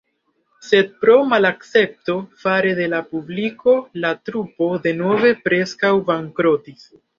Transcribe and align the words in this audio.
Sed 0.67 0.87
pro 1.03 1.17
malakcepto 1.33 2.15
fare 2.45 2.71
de 2.79 2.89
la 2.95 3.03
publiko 3.13 3.77
la 4.07 4.13
trupo 4.31 4.73
denove 4.89 5.37
preskaŭ 5.47 5.95
bankrotis. 6.11 6.93